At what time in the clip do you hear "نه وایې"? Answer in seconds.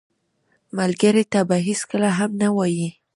2.41-2.89